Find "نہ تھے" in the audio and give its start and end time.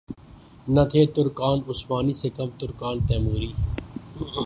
0.73-1.01